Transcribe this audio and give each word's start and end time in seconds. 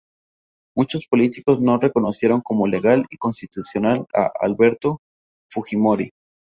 Muchos 0.75 1.05
políticos 1.05 1.61
no 1.61 1.77
reconocieron 1.77 2.41
como 2.41 2.65
legal 2.65 3.05
y 3.11 3.17
constitucional 3.17 4.07
a 4.15 4.31
Alberto 4.41 4.97
Fujimori. 5.51 6.09